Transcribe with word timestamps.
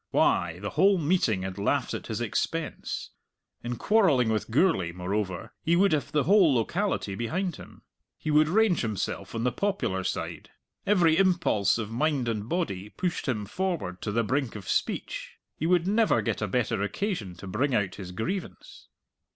Why, 0.09 0.57
the 0.57 0.71
whole 0.71 0.97
meeting 0.97 1.43
had 1.43 1.59
laughed 1.59 1.93
at 1.93 2.07
his 2.07 2.21
expense! 2.21 3.11
In 3.63 3.75
quarrelling 3.75 4.29
with 4.29 4.49
Gourlay, 4.49 4.91
moreover, 4.91 5.53
he 5.61 5.75
would 5.75 5.91
have 5.91 6.11
the 6.11 6.23
whole 6.23 6.55
locality 6.55 7.13
behind 7.13 7.57
him. 7.57 7.83
He 8.17 8.31
would 8.31 8.49
range 8.49 8.81
himself 8.81 9.35
on 9.35 9.43
the 9.43 9.51
popular 9.51 10.03
side. 10.03 10.49
Every 10.87 11.17
impulse 11.19 11.77
of 11.77 11.91
mind 11.91 12.27
and 12.27 12.49
body 12.49 12.89
pushed 12.89 13.27
him 13.27 13.45
forward 13.45 14.01
to 14.01 14.11
the 14.11 14.23
brink 14.23 14.55
of 14.55 14.67
speech; 14.67 15.35
he 15.55 15.67
would 15.67 15.85
never 15.85 16.23
get 16.23 16.41
a 16.41 16.47
better 16.47 16.81
occasion 16.81 17.35
to 17.35 17.45
bring 17.45 17.75
out 17.75 17.93
his 18.01 18.11
grievance. 18.11 18.87